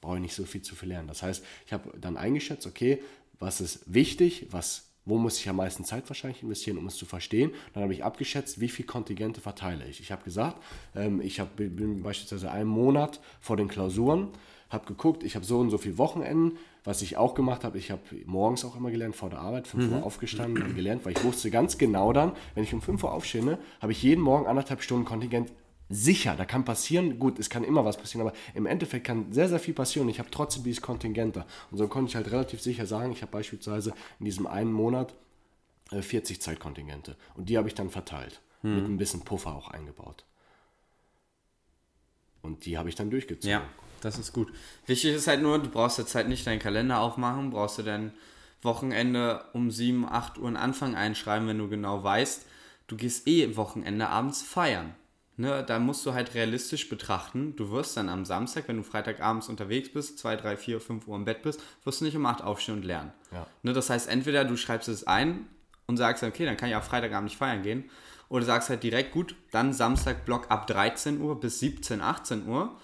[0.00, 1.06] brauche ich nicht so viel zu verlieren.
[1.06, 3.02] Das heißt, ich habe dann eingeschätzt, okay,
[3.38, 7.06] was ist wichtig, was, wo muss ich am meisten Zeit wahrscheinlich investieren, um es zu
[7.06, 7.52] verstehen.
[7.72, 10.00] Dann habe ich abgeschätzt, wie viele Kontingente verteile ich.
[10.00, 10.62] Ich habe gesagt,
[10.94, 14.28] ähm, ich hab, bin beispielsweise einen Monat vor den Klausuren,
[14.70, 16.58] habe geguckt, ich habe so und so viele Wochenenden.
[16.84, 19.84] Was ich auch gemacht habe, ich habe morgens auch immer gelernt, vor der Arbeit, 5
[19.84, 19.92] mhm.
[19.92, 23.12] Uhr aufgestanden und gelernt, weil ich wusste ganz genau dann, wenn ich um 5 Uhr
[23.12, 25.52] aufstehe, habe ich jeden Morgen anderthalb Stunden Kontingent
[25.88, 29.48] sicher, da kann passieren, gut, es kann immer was passieren, aber im Endeffekt kann sehr,
[29.48, 31.46] sehr viel passieren ich habe trotzdem dieses Kontingent da.
[31.70, 35.14] Und so konnte ich halt relativ sicher sagen, ich habe beispielsweise in diesem einen Monat
[35.90, 38.76] 40 äh, Zeitkontingente und die habe ich dann verteilt, hm.
[38.76, 40.24] mit ein bisschen Puffer auch eingebaut.
[42.42, 43.50] Und die habe ich dann durchgezogen.
[43.50, 43.62] Ja,
[44.00, 44.52] das ist gut.
[44.86, 48.12] Wichtig ist halt nur, du brauchst jetzt halt nicht deinen Kalender aufmachen, brauchst du dein
[48.62, 52.46] Wochenende um 7, 8 Uhr einen Anfang einschreiben, wenn du genau weißt,
[52.88, 54.94] du gehst eh Wochenende abends feiern.
[55.40, 57.54] Ne, da musst du halt realistisch betrachten.
[57.54, 61.14] Du wirst dann am Samstag, wenn du Freitagabends unterwegs bist, 2, 3, 4, 5 Uhr
[61.14, 63.12] im Bett bist, wirst du nicht um 8 aufstehen und lernen.
[63.30, 63.46] Ja.
[63.62, 65.46] Ne, das heißt, entweder du schreibst es ein
[65.86, 67.84] und sagst, okay, dann kann ich auch Freitagabend nicht feiern gehen.
[68.28, 72.76] Oder sagst halt direkt, gut, dann Samstag Block ab 13 Uhr bis 17, 18 Uhr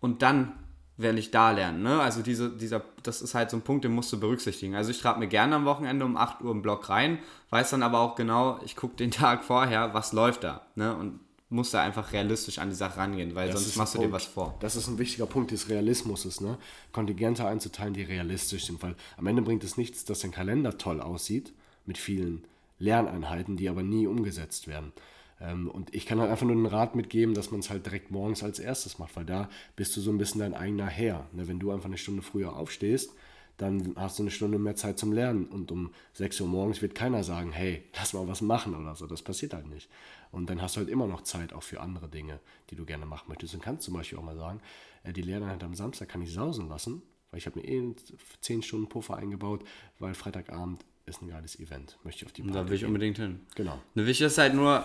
[0.00, 0.58] und dann
[0.96, 1.84] werde ich da lernen.
[1.84, 2.00] Ne?
[2.00, 4.74] Also diese, dieser, das ist halt so ein Punkt, den musst du berücksichtigen.
[4.74, 7.84] Also ich trage mir gerne am Wochenende um 8 Uhr im Block rein, weiß dann
[7.84, 10.66] aber auch genau, ich gucke den Tag vorher, was läuft da.
[10.74, 10.96] Ne?
[10.96, 11.20] Und
[11.52, 14.10] musst da einfach realistisch an die Sache rangehen, weil das sonst machst du Punkt.
[14.10, 14.56] dir was vor.
[14.60, 16.58] Das ist ein wichtiger Punkt des Realismus, ne?
[16.92, 21.00] Kontingente einzuteilen, die realistisch sind, weil am Ende bringt es nichts, dass dein Kalender toll
[21.00, 21.52] aussieht,
[21.86, 22.44] mit vielen
[22.78, 24.92] Lerneinheiten, die aber nie umgesetzt werden.
[25.40, 28.10] Ähm, und ich kann halt einfach nur den Rat mitgeben, dass man es halt direkt
[28.10, 31.26] morgens als erstes macht, weil da bist du so ein bisschen dein eigener Herr.
[31.32, 31.48] Ne?
[31.48, 33.12] Wenn du einfach eine Stunde früher aufstehst,
[33.56, 35.46] dann hast du eine Stunde mehr Zeit zum Lernen.
[35.46, 39.06] Und um 6 Uhr morgens wird keiner sagen, hey, lass mal was machen oder so.
[39.06, 39.88] Das passiert halt nicht.
[40.30, 43.06] Und dann hast du halt immer noch Zeit auch für andere Dinge, die du gerne
[43.06, 43.54] machen möchtest.
[43.54, 44.60] Und kannst zum Beispiel auch mal sagen,
[45.04, 47.94] äh, die Lerneinheit am Samstag kann ich sausen lassen, weil ich habe mir eh
[48.40, 49.64] 10 Stunden Puffer eingebaut,
[49.98, 51.98] weil Freitagabend ist ein geiles Event.
[52.04, 53.40] Möchte ich auf die Party Da will ich unbedingt hin.
[53.54, 53.80] Genau.
[53.94, 54.84] Wichtig ist halt nur,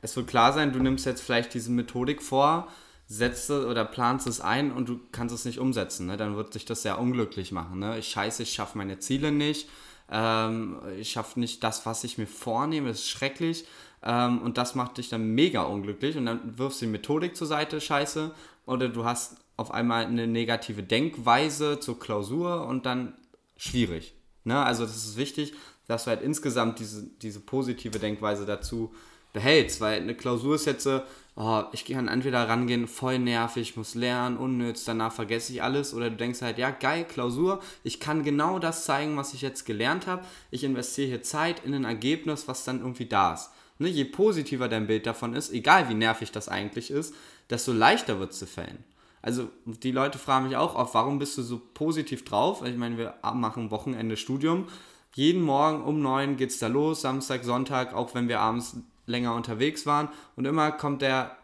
[0.00, 2.68] es wird klar sein, du nimmst jetzt vielleicht diese Methodik vor,
[3.12, 6.06] setzt oder planst es ein und du kannst es nicht umsetzen.
[6.06, 6.16] Ne?
[6.16, 7.78] Dann wird sich das sehr unglücklich machen.
[7.78, 7.98] Ne?
[7.98, 9.68] Ich scheiße, ich schaffe meine Ziele nicht.
[10.10, 12.88] Ähm, ich schaffe nicht das, was ich mir vornehme.
[12.88, 13.66] Das ist schrecklich.
[14.02, 16.16] Ähm, und das macht dich dann mega unglücklich.
[16.16, 18.34] Und dann wirfst du die Methodik zur Seite, scheiße.
[18.64, 23.12] Oder du hast auf einmal eine negative Denkweise zur Klausur und dann
[23.58, 24.14] schwierig.
[24.44, 24.58] Ne?
[24.64, 25.52] Also das ist wichtig,
[25.86, 28.94] dass du halt insgesamt diese, diese positive Denkweise dazu
[29.32, 31.00] behältst, weil eine Klausur ist jetzt so,
[31.36, 36.10] oh, ich kann entweder rangehen, voll nervig, muss lernen, unnütz, danach vergesse ich alles, oder
[36.10, 40.06] du denkst halt, ja, geil, Klausur, ich kann genau das zeigen, was ich jetzt gelernt
[40.06, 43.50] habe, ich investiere hier Zeit in ein Ergebnis, was dann irgendwie da ist.
[43.78, 47.14] Ne, je positiver dein Bild davon ist, egal wie nervig das eigentlich ist,
[47.48, 48.84] desto leichter wird es zu fällen.
[49.22, 52.62] Also die Leute fragen mich auch oft, warum bist du so positiv drauf?
[52.64, 54.66] Ich meine, wir machen Wochenende Studium.
[55.14, 59.34] Jeden Morgen um neun geht es da los, Samstag, Sonntag, auch wenn wir abends länger
[59.34, 60.08] unterwegs waren.
[60.36, 61.36] Und immer kommt der,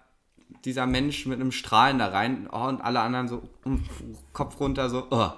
[0.64, 3.42] dieser Mensch mit einem Strahlen da rein oh, und alle anderen so
[4.32, 5.30] Kopf runter, so, oh.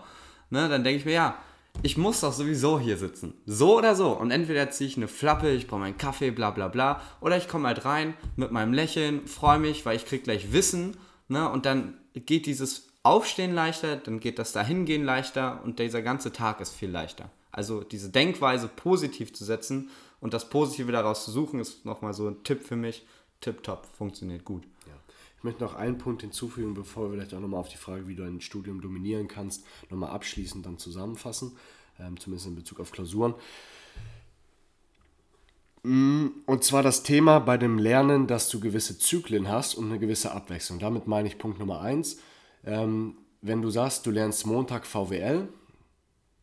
[0.50, 1.38] ne, dann denke ich mir, ja,
[1.82, 3.34] ich muss doch sowieso hier sitzen.
[3.46, 4.10] So oder so.
[4.10, 7.00] Und entweder ziehe ich eine Flappe, ich brauche meinen Kaffee, bla bla bla.
[7.20, 10.96] Oder ich komme halt rein mit meinem Lächeln, freue mich, weil ich kriege gleich Wissen.
[11.28, 11.48] Ne?
[11.48, 16.60] Und dann geht dieses Aufstehen leichter, dann geht das Dahingehen leichter und dieser ganze Tag
[16.60, 17.30] ist viel leichter.
[17.50, 19.88] Also diese Denkweise positiv zu setzen
[20.20, 23.06] und das Positive daraus zu suchen, ist nochmal so ein Tipp für mich.
[23.40, 24.64] Tipptopp, funktioniert gut.
[24.86, 24.92] Ja.
[25.38, 28.14] Ich möchte noch einen Punkt hinzufügen, bevor wir vielleicht auch nochmal auf die Frage, wie
[28.14, 31.56] du ein Studium dominieren kannst, nochmal abschließend dann zusammenfassen,
[31.98, 33.34] ähm, zumindest in Bezug auf Klausuren.
[35.82, 39.98] Mm, und zwar das Thema bei dem Lernen, dass du gewisse Zyklen hast und eine
[39.98, 40.78] gewisse Abwechslung.
[40.78, 42.18] Damit meine ich Punkt Nummer eins.
[42.66, 45.48] Ähm, wenn du sagst, du lernst Montag VWL,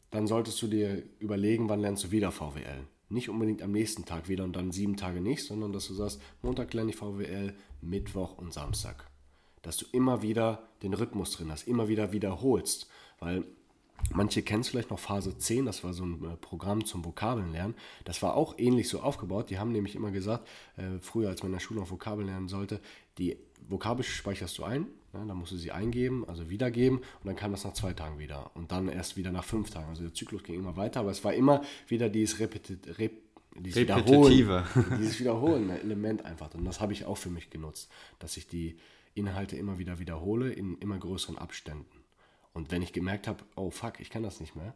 [0.10, 4.28] dann solltest du dir überlegen, wann lernst du wieder VWL nicht unbedingt am nächsten Tag
[4.28, 8.38] wieder und dann sieben Tage nicht, sondern dass du sagst, Montag lerne ich VWL, Mittwoch
[8.38, 9.10] und Samstag.
[9.62, 12.88] Dass du immer wieder den Rhythmus drin hast, immer wieder wiederholst.
[13.20, 13.46] Weil
[14.12, 17.52] manche kennen es vielleicht noch Phase 10, das war so ein äh, Programm zum Vokabeln
[17.52, 17.76] lernen.
[18.06, 19.50] Das war auch ähnlich so aufgebaut.
[19.50, 22.48] Die haben nämlich immer gesagt, äh, früher als man in der Schule noch Vokabeln lernen
[22.48, 22.82] sollte,
[23.18, 27.36] die Vokabel speicherst du ein, ne, dann musst du sie eingeben, also wiedergeben und dann
[27.36, 29.90] kam das nach zwei Tagen wieder und dann erst wieder nach fünf Tagen.
[29.90, 33.22] Also der Zyklus ging immer weiter, aber es war immer wieder dieses, Repetit Rep
[33.56, 34.66] dieses Repetitive.
[34.76, 36.54] Wiederholen, dieses wiederholende Element einfach.
[36.54, 38.78] Und das habe ich auch für mich genutzt, dass ich die
[39.16, 42.04] Inhalte immer wieder wiederhole in immer größeren Abständen.
[42.54, 44.76] Und wenn ich gemerkt habe, oh fuck, ich kann das nicht mehr,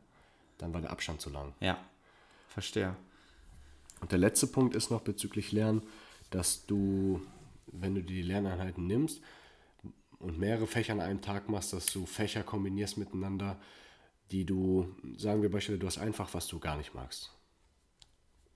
[0.57, 1.53] dann war der Abstand zu lang.
[1.59, 1.77] Ja,
[2.47, 2.95] verstehe.
[3.99, 5.83] Und der letzte Punkt ist noch bezüglich Lernen,
[6.31, 7.21] dass du
[7.71, 9.21] wenn du die Lerneinheiten nimmst
[10.21, 13.59] und mehrere Fächer an einem Tag machst, dass du Fächer kombinierst miteinander,
[14.31, 17.31] die du, sagen wir beispielsweise, du hast einfach, was du gar nicht magst.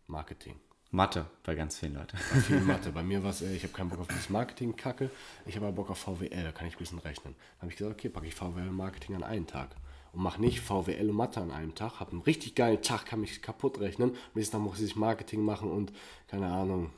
[0.07, 0.59] Marketing.
[0.91, 2.17] Mathe bei ganz vielen Leuten.
[2.33, 2.91] Bei vielen Mathe.
[2.91, 5.09] Bei mir war es, ich habe keinen Bock auf dieses Marketing-Kacke,
[5.45, 7.35] ich habe aber Bock auf VWL, da kann ich ein bisschen rechnen.
[7.35, 9.75] Dann habe ich gesagt, okay, packe ich VWL und Marketing an einen Tag.
[10.13, 13.19] Und mache nicht VWL und Mathe an einem Tag, habe einen richtig geilen Tag, kann
[13.19, 14.11] mich kaputt rechnen.
[14.11, 15.91] Und nächsten Tag muss ich Marketing machen und,
[16.27, 16.91] keine Ahnung,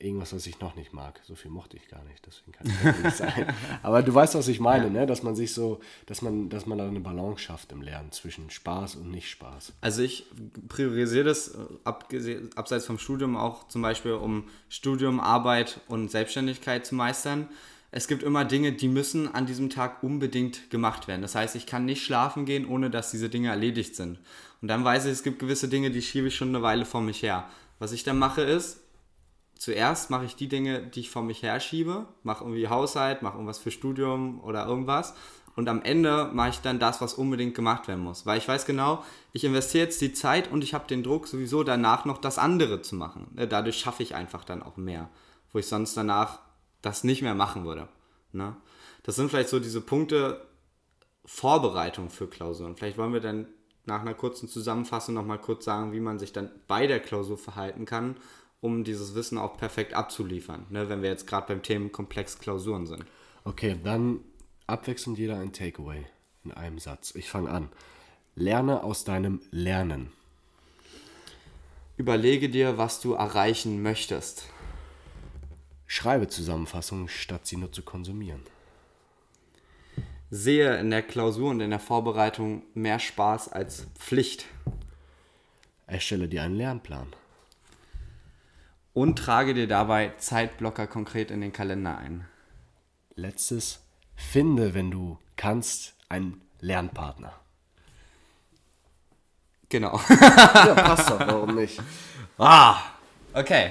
[0.00, 1.20] irgendwas, was ich noch nicht mag.
[1.24, 3.52] So viel mochte ich gar nicht, deswegen kann ich nicht sein.
[3.82, 4.90] Aber du weißt, was ich meine, ja.
[4.90, 5.06] ne?
[5.06, 8.50] dass man sich so, dass man, dass man da eine Balance schafft im Lernen zwischen
[8.50, 9.72] Spaß und Nicht-Spaß.
[9.80, 10.26] Also ich
[10.68, 11.56] priorisiere das
[12.22, 17.48] äh, abseits vom Studium auch zum Beispiel, um Studium, Arbeit und Selbstständigkeit zu meistern.
[17.90, 21.22] Es gibt immer Dinge, die müssen an diesem Tag unbedingt gemacht werden.
[21.22, 24.18] Das heißt, ich kann nicht schlafen gehen, ohne dass diese Dinge erledigt sind.
[24.60, 27.00] Und dann weiß ich, es gibt gewisse Dinge, die schiebe ich schon eine Weile vor
[27.00, 27.48] mich her.
[27.78, 28.80] Was ich dann mache ist,
[29.58, 33.58] zuerst mache ich die Dinge, die ich vor mich herschiebe, mache irgendwie Haushalt, mache irgendwas
[33.58, 35.14] für Studium oder irgendwas.
[35.56, 38.24] Und am Ende mache ich dann das, was unbedingt gemacht werden muss.
[38.24, 41.64] Weil ich weiß genau, ich investiere jetzt die Zeit und ich habe den Druck, sowieso
[41.64, 43.26] danach noch das andere zu machen.
[43.34, 45.10] Ne, dadurch schaffe ich einfach dann auch mehr,
[45.52, 46.38] wo ich sonst danach
[46.80, 47.88] das nicht mehr machen würde.
[48.32, 48.54] Ne?
[49.02, 50.46] Das sind vielleicht so diese Punkte
[51.24, 52.76] Vorbereitung für Klausuren.
[52.76, 53.48] Vielleicht wollen wir dann
[53.84, 57.84] nach einer kurzen Zusammenfassung nochmal kurz sagen, wie man sich dann bei der Klausur verhalten
[57.84, 58.16] kann
[58.60, 62.86] um dieses Wissen auch perfekt abzuliefern, ne, wenn wir jetzt gerade beim Thema komplex Klausuren
[62.86, 63.04] sind.
[63.44, 64.20] Okay, dann
[64.66, 66.04] abwechselnd jeder ein Takeaway
[66.44, 67.14] in einem Satz.
[67.14, 67.68] Ich fange an.
[68.34, 70.12] Lerne aus deinem Lernen.
[71.96, 74.46] Überlege dir, was du erreichen möchtest.
[75.86, 78.42] Schreibe Zusammenfassungen, statt sie nur zu konsumieren.
[80.30, 84.44] Sehe in der Klausur und in der Vorbereitung mehr Spaß als Pflicht.
[85.86, 87.08] Erstelle dir einen Lernplan.
[88.98, 92.26] Und trage dir dabei Zeitblocker konkret in den Kalender ein.
[93.14, 93.78] Letztes,
[94.16, 97.32] finde, wenn du kannst, einen Lernpartner.
[99.68, 100.00] Genau.
[100.10, 101.80] ja, passt doch, warum nicht?
[102.38, 102.80] Ah,
[103.34, 103.70] okay.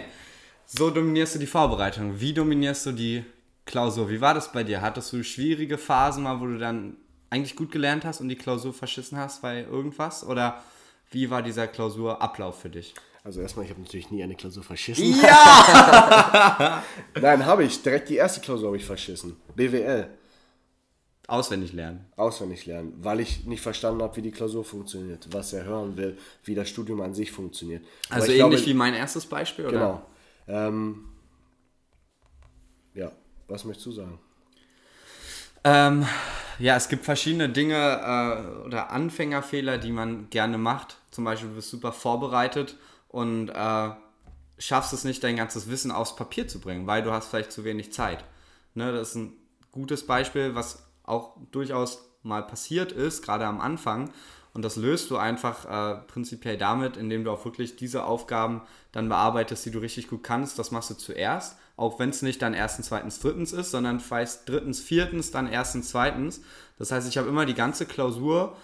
[0.66, 2.22] So dominierst du die Vorbereitung.
[2.22, 3.26] Wie dominierst du die
[3.66, 4.10] Klausur?
[4.10, 4.80] Wie war das bei dir?
[4.80, 6.96] Hattest du schwierige Phasen mal, wo du dann
[7.30, 10.24] eigentlich gut gelernt hast und die Klausur verschissen hast bei irgendwas?
[10.24, 10.64] Oder
[11.12, 12.94] wie war dieser Klausurablauf für dich?
[13.28, 15.20] Also erstmal, ich habe natürlich nie eine Klausur verschissen.
[15.22, 16.82] Ja!
[17.22, 17.84] Nein, habe ich.
[17.84, 19.36] Direkt die erste Klausur habe ich verschissen.
[19.54, 20.08] BWL.
[21.28, 22.06] Auswendig lernen.
[22.16, 26.18] Auswendig lernen, weil ich nicht verstanden habe, wie die Klausur funktioniert, was er hören will,
[26.46, 27.84] wie das Studium an sich funktioniert.
[28.10, 29.74] Also ähnlich glaube, wie mein erstes Beispiel, oder?
[29.74, 30.06] Genau.
[30.48, 31.10] Ähm,
[32.94, 33.12] ja,
[33.50, 34.20] was möchtest du sagen?
[35.66, 36.08] Ähm,
[36.60, 40.96] ja, es gibt verschiedene Dinge äh, oder Anfängerfehler, die man gerne macht.
[41.12, 42.78] Zum Beispiel, du bist super vorbereitet
[43.18, 43.90] und äh,
[44.60, 47.64] schaffst es nicht, dein ganzes Wissen aufs Papier zu bringen, weil du hast vielleicht zu
[47.64, 48.24] wenig Zeit.
[48.76, 49.34] Ne, das ist ein
[49.72, 54.12] gutes Beispiel, was auch durchaus mal passiert ist, gerade am Anfang.
[54.54, 59.10] Und das löst du einfach äh, prinzipiell damit, indem du auch wirklich diese Aufgaben dann
[59.10, 60.60] bearbeitest, die du richtig gut kannst.
[60.60, 64.48] Das machst du zuerst, auch wenn es nicht dann erstens, zweitens, drittens ist, sondern vielleicht
[64.48, 66.42] drittens, viertens, dann erstens, zweitens.
[66.78, 68.56] Das heißt, ich habe immer die ganze Klausur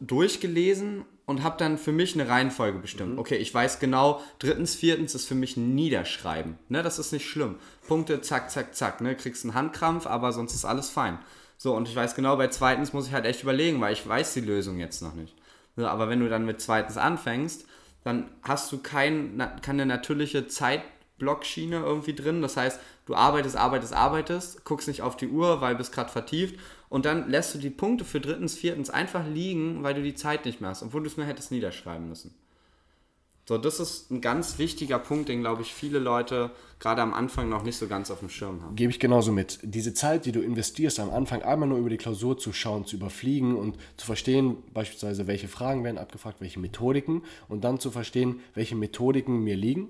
[0.00, 3.12] durchgelesen und habe dann für mich eine Reihenfolge bestimmt.
[3.12, 3.18] Mhm.
[3.18, 6.58] Okay, ich weiß genau, drittens, viertens ist für mich ein Niederschreiben.
[6.68, 7.56] Ne, das ist nicht schlimm.
[7.86, 9.00] Punkte, zack, zack, zack.
[9.00, 11.18] Ne, kriegst einen Handkrampf, aber sonst ist alles fein.
[11.56, 14.34] So, und ich weiß genau, bei zweitens muss ich halt echt überlegen, weil ich weiß
[14.34, 15.36] die Lösung jetzt noch nicht.
[15.76, 17.66] So, aber wenn du dann mit zweitens anfängst,
[18.02, 22.42] dann hast du kein, keine natürliche Zeitblockschiene irgendwie drin.
[22.42, 26.58] Das heißt, du arbeitest, arbeitest, arbeitest, guckst nicht auf die Uhr, weil bist gerade vertieft
[26.90, 30.44] und dann lässt du die Punkte für drittens, viertens einfach liegen, weil du die Zeit
[30.44, 32.34] nicht mehr hast, obwohl du es nur hättest niederschreiben müssen.
[33.48, 37.48] So, das ist ein ganz wichtiger Punkt, den, glaube ich, viele Leute gerade am Anfang
[37.48, 38.76] noch nicht so ganz auf dem Schirm haben.
[38.76, 39.58] Gebe ich genauso mit.
[39.62, 42.96] Diese Zeit, die du investierst am Anfang, einmal nur über die Klausur zu schauen, zu
[42.96, 48.40] überfliegen und zu verstehen, beispielsweise, welche Fragen werden abgefragt, welche Methodiken und dann zu verstehen,
[48.54, 49.88] welche Methodiken mir liegen,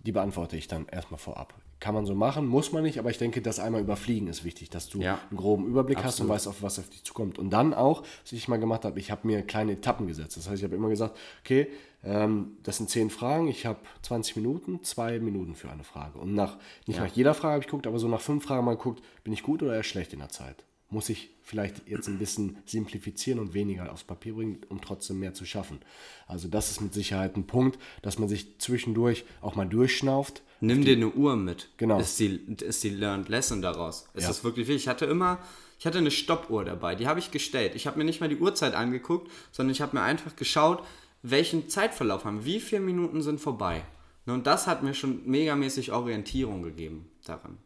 [0.00, 1.54] die beantworte ich dann erstmal vorab.
[1.80, 4.68] Kann man so machen, muss man nicht, aber ich denke, das einmal überfliegen ist wichtig,
[4.68, 6.12] dass du ja, einen groben Überblick absolut.
[6.12, 7.38] hast und weißt, auf was auf dich zukommt.
[7.38, 10.36] Und dann auch, was ich mal gemacht habe, ich habe mir kleine Etappen gesetzt.
[10.36, 11.68] Das heißt, ich habe immer gesagt, okay,
[12.04, 16.18] ähm, das sind zehn Fragen, ich habe 20 Minuten, zwei Minuten für eine Frage.
[16.18, 17.04] Und nach, nicht ja.
[17.04, 19.42] nach jeder Frage habe ich geguckt, aber so nach fünf Fragen mal geguckt, bin ich
[19.42, 20.64] gut oder eher schlecht in der Zeit?
[20.90, 25.34] Muss ich vielleicht jetzt ein bisschen simplifizieren und weniger aufs Papier bringen, um trotzdem mehr
[25.34, 25.80] zu schaffen?
[26.26, 30.84] Also das ist mit Sicherheit ein Punkt, dass man sich zwischendurch auch mal durchschnauft, Nimm
[30.84, 31.68] dir eine Uhr mit.
[31.76, 32.00] Genau.
[32.00, 34.08] Ist die, ist die Learned Lesson daraus.
[34.14, 34.28] Ist ja.
[34.28, 34.84] das wirklich wichtig?
[34.84, 35.38] Ich hatte immer,
[35.78, 37.74] ich hatte eine Stoppuhr dabei, die habe ich gestellt.
[37.74, 40.84] Ich habe mir nicht mal die Uhrzeit angeguckt, sondern ich habe mir einfach geschaut,
[41.22, 43.84] welchen Zeitverlauf haben, wie viele Minuten sind vorbei.
[44.26, 47.58] Ne, und das hat mir schon megamäßig Orientierung gegeben daran.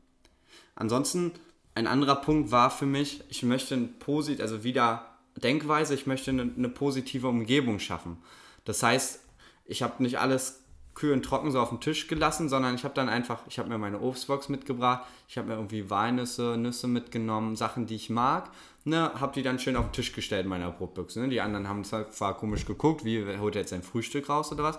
[0.75, 1.33] Ansonsten,
[1.75, 5.07] ein anderer Punkt war für mich, ich möchte ein posit, also wieder
[5.37, 8.19] Denkweise, ich möchte eine, eine positive Umgebung schaffen.
[8.65, 9.21] Das heißt,
[9.65, 10.63] ich habe nicht alles
[10.95, 13.79] kühlen trocken so auf den Tisch gelassen, sondern ich habe dann einfach, ich habe mir
[13.79, 18.51] meine Obstbox mitgebracht, ich habe mir irgendwie Walnüsse, Nüsse mitgenommen, Sachen, die ich mag,
[18.85, 21.21] ne, habe die dann schön auf den Tisch gestellt in meiner Brotbüchse.
[21.21, 21.29] Ne?
[21.29, 24.79] Die anderen haben zwar komisch geguckt, wie holt er jetzt sein Frühstück raus oder was,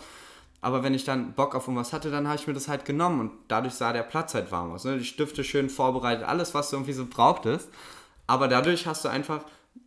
[0.63, 3.19] aber wenn ich dann Bock auf irgendwas hatte, dann habe ich mir das halt genommen
[3.19, 4.85] und dadurch sah der Platz halt warm aus.
[4.85, 4.97] Ne?
[4.97, 7.69] Die Stifte schön vorbereitet, alles, was du irgendwie so brauchtest.
[8.27, 9.43] Aber dadurch hast du einfach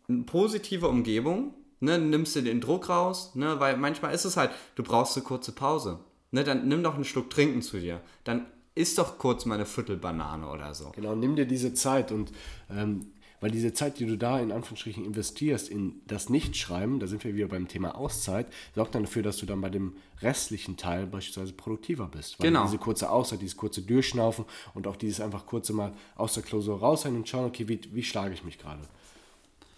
[0.09, 1.99] eine positive Umgebung, ne?
[1.99, 3.59] nimmst du den Druck raus, ne?
[3.59, 6.01] weil manchmal ist es halt, du brauchst eine kurze Pause.
[6.33, 8.01] Ne, dann nimm doch einen Schluck Trinken zu dir.
[8.25, 10.91] Dann isst doch kurz mal eine Viertelbanane oder so.
[10.91, 12.33] Genau, nimm dir diese Zeit und
[12.71, 17.25] ähm, weil diese Zeit, die du da in Anführungsstrichen investierst in das Nichtschreiben, da sind
[17.25, 21.07] wir wieder beim Thema Auszeit, sorgt dann dafür, dass du dann bei dem restlichen Teil
[21.07, 22.39] beispielsweise produktiver bist.
[22.39, 22.65] Weil genau.
[22.65, 24.45] diese kurze Auszeit, dieses kurze Durchschnaufen
[24.75, 27.81] und auch dieses einfach kurze Mal aus der Klausur raus sein und schauen, okay, wie,
[27.93, 28.83] wie schlage ich mich gerade?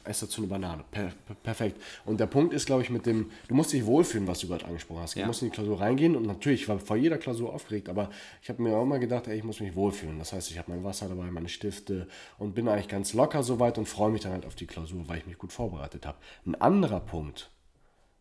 [0.09, 0.85] Esse dazu eine Banane.
[0.90, 1.81] Per, per, perfekt.
[2.05, 4.64] Und der Punkt ist, glaube ich, mit dem, du musst dich wohlfühlen, was du gerade
[4.64, 5.16] angesprochen hast.
[5.16, 8.11] Du musst in die Klausur reingehen und natürlich, ich war vor jeder Klausur aufgeregt, aber
[8.42, 10.18] ich habe mir auch immer gedacht, ey, ich muss mich wohlfühlen.
[10.18, 13.79] Das heißt, ich habe mein Wasser dabei, meine Stifte und bin eigentlich ganz locker soweit
[13.79, 16.18] und freue mich dann halt auf die Klausur, weil ich mich gut vorbereitet habe.
[16.47, 17.51] Ein anderer Punkt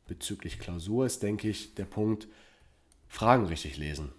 [0.07, 2.27] bezüglich Klausur ist, denke ich, der Punkt,
[3.07, 4.11] Fragen richtig lesen.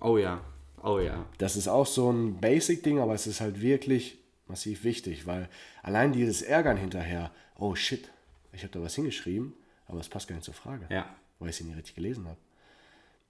[0.00, 0.40] Oh ja,
[0.82, 1.26] oh ja.
[1.38, 4.21] Das ist auch so ein Basic-Ding, aber es ist halt wirklich
[4.52, 5.48] massiv wichtig, weil
[5.82, 8.10] allein dieses Ärgern hinterher, oh shit,
[8.52, 9.54] ich habe da was hingeschrieben,
[9.86, 10.86] aber es passt gar nicht zur Frage.
[10.90, 11.16] Ja.
[11.38, 12.36] Weil ich sie nicht richtig gelesen habe.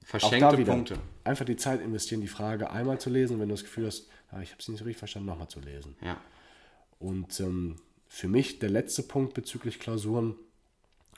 [0.04, 0.98] Verschenkte wieder, Punkte.
[1.22, 4.40] Einfach die Zeit investieren, die Frage einmal zu lesen, wenn du das Gefühl hast, ah,
[4.40, 5.94] ich habe sie nicht so richtig verstanden, nochmal zu lesen.
[6.02, 6.20] Ja.
[6.98, 7.76] Und ähm,
[8.08, 10.34] für mich der letzte Punkt bezüglich Klausuren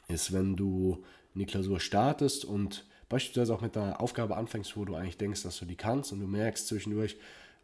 [0.08, 1.02] ist, wenn du
[1.34, 5.42] in die Klausur startest und beispielsweise auch mit einer Aufgabe anfängst, wo du eigentlich denkst,
[5.42, 7.16] dass du die kannst und du merkst zwischendurch,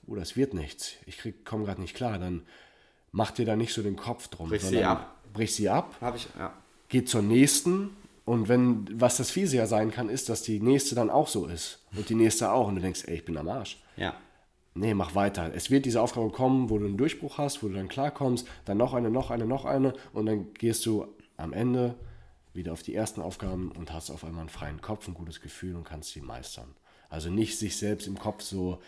[0.07, 2.43] oh, das wird nichts, ich komme gerade nicht klar, dann
[3.13, 4.49] mach dir da nicht so den Kopf drum.
[4.49, 5.17] Brich sie ab.
[5.33, 5.97] Brich sie ab.
[6.01, 6.53] Habe ich, ja.
[6.89, 7.91] Geh zur nächsten
[8.25, 11.47] und wenn, was das Fiese ja sein kann, ist, dass die nächste dann auch so
[11.47, 11.81] ist.
[11.97, 12.69] Und die nächste auch.
[12.69, 13.83] Und du denkst, ey, ich bin am Arsch.
[13.97, 14.15] Ja.
[14.75, 15.53] Nee, mach weiter.
[15.53, 18.79] Es wird diese Aufgabe kommen, wo du einen Durchbruch hast, wo du dann klarkommst, dann
[18.79, 19.95] noch eine, noch eine, noch eine.
[20.13, 21.97] Und dann gehst du am Ende
[22.53, 25.75] wieder auf die ersten Aufgaben und hast auf einmal einen freien Kopf, ein gutes Gefühl
[25.75, 26.75] und kannst sie meistern.
[27.09, 28.81] Also nicht sich selbst im Kopf so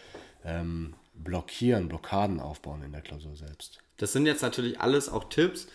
[0.45, 3.79] ähm, blockieren, Blockaden aufbauen in der Klausur selbst.
[3.99, 5.69] Das sind jetzt natürlich alles auch Tipps,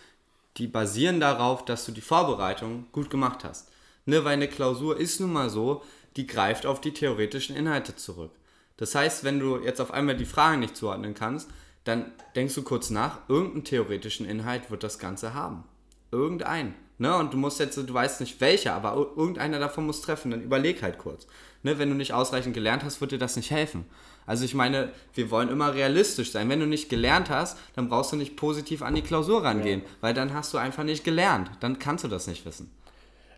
[0.56, 3.70] die basieren darauf, dass du die Vorbereitung gut gemacht hast.
[4.06, 5.82] Ne, weil eine Klausur ist nun mal so,
[6.16, 8.32] die greift auf die theoretischen Inhalte zurück.
[8.78, 11.50] Das heißt, wenn du jetzt auf einmal die Fragen nicht zuordnen kannst,
[11.84, 15.64] dann denkst du kurz nach, irgendeinen theoretischen Inhalt wird das Ganze haben.
[16.10, 16.74] Irgendein.
[16.98, 17.14] Ne?
[17.16, 20.30] Und du musst jetzt, du weißt nicht welcher, aber irgendeiner davon muss treffen.
[20.30, 21.26] Dann überleg halt kurz.
[21.62, 21.78] Ne?
[21.78, 23.84] Wenn du nicht ausreichend gelernt hast, wird dir das nicht helfen.
[24.28, 26.50] Also ich meine, wir wollen immer realistisch sein.
[26.50, 29.86] Wenn du nicht gelernt hast, dann brauchst du nicht positiv an die Klausur rangehen, ja.
[30.02, 31.50] weil dann hast du einfach nicht gelernt.
[31.60, 32.70] Dann kannst du das nicht wissen.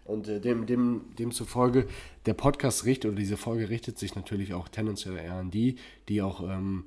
[0.04, 1.86] Und äh, dem, dem, demzufolge,
[2.26, 5.76] der Podcast richtet oder diese Folge richtet sich natürlich auch tendenziell eher an die,
[6.08, 6.86] die auch, ähm,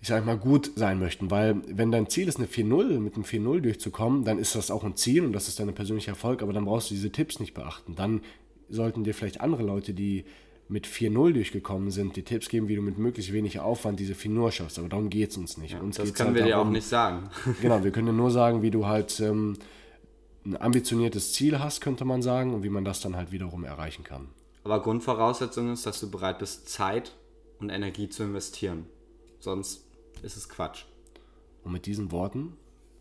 [0.00, 1.30] ich sag mal, gut sein möchten.
[1.30, 4.82] Weil wenn dein Ziel ist, eine 4-0, mit einem 4-0 durchzukommen, dann ist das auch
[4.82, 7.54] ein Ziel und das ist dein persönlicher Erfolg, aber dann brauchst du diese Tipps nicht
[7.54, 7.94] beachten.
[7.94, 8.22] Dann
[8.68, 10.24] sollten dir vielleicht andere Leute, die
[10.72, 14.50] mit 4-0 durchgekommen sind, die Tipps geben, wie du mit möglichst wenig Aufwand diese 4-0
[14.50, 14.78] schaffst.
[14.78, 15.72] Aber darum geht es uns nicht.
[15.72, 17.28] Ja, uns das können halt wir darum, dir auch nicht sagen.
[17.60, 19.58] genau, wir können dir nur sagen, wie du halt ähm,
[20.46, 24.02] ein ambitioniertes Ziel hast, könnte man sagen, und wie man das dann halt wiederum erreichen
[24.02, 24.28] kann.
[24.64, 27.12] Aber Grundvoraussetzung ist, dass du bereit bist, Zeit
[27.60, 28.86] und Energie zu investieren.
[29.40, 29.84] Sonst
[30.22, 30.84] ist es Quatsch.
[31.64, 32.54] Und mit diesen Worten,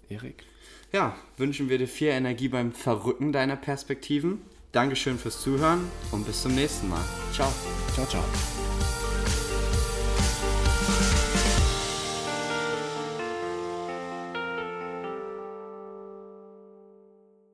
[0.10, 0.43] Erik?
[0.91, 6.41] Ja, wünschen wir dir viel Energie beim Verrücken deiner Perspektiven Dankeschön fürs Zuhören und bis
[6.41, 7.03] zum nächsten Mal.
[7.34, 7.51] Ciao.
[7.93, 8.23] Ciao, ciao.